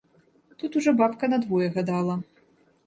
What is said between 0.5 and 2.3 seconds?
Тут ужо бабка на двое гадала.